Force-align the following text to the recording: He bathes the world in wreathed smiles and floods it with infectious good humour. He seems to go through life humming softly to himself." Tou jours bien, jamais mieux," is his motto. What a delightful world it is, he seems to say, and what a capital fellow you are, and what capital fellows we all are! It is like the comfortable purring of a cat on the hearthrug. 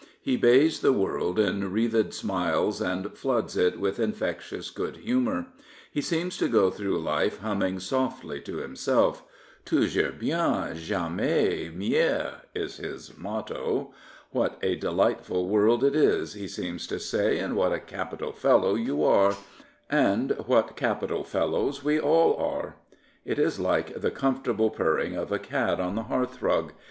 He 0.19 0.35
bathes 0.35 0.79
the 0.79 0.91
world 0.93 1.37
in 1.37 1.71
wreathed 1.71 2.11
smiles 2.15 2.81
and 2.81 3.15
floods 3.15 3.55
it 3.55 3.79
with 3.79 3.99
infectious 3.99 4.71
good 4.71 4.97
humour. 4.97 5.45
He 5.91 6.01
seems 6.01 6.37
to 6.37 6.47
go 6.47 6.71
through 6.71 6.99
life 7.03 7.37
humming 7.41 7.79
softly 7.79 8.41
to 8.41 8.57
himself." 8.57 9.23
Tou 9.65 9.87
jours 9.87 10.15
bien, 10.17 10.75
jamais 10.75 11.69
mieux," 11.71 12.31
is 12.55 12.77
his 12.77 13.15
motto. 13.15 13.93
What 14.31 14.57
a 14.63 14.75
delightful 14.75 15.47
world 15.47 15.83
it 15.83 15.95
is, 15.95 16.33
he 16.33 16.47
seems 16.47 16.87
to 16.87 16.99
say, 16.99 17.37
and 17.37 17.55
what 17.55 17.71
a 17.71 17.77
capital 17.79 18.31
fellow 18.31 18.73
you 18.73 19.03
are, 19.03 19.37
and 19.87 20.31
what 20.47 20.75
capital 20.75 21.23
fellows 21.23 21.83
we 21.83 21.99
all 21.99 22.35
are! 22.43 22.75
It 23.23 23.37
is 23.37 23.59
like 23.59 24.01
the 24.01 24.09
comfortable 24.09 24.71
purring 24.71 25.15
of 25.15 25.31
a 25.31 25.37
cat 25.37 25.79
on 25.79 25.93
the 25.93 26.05
hearthrug. 26.05 26.71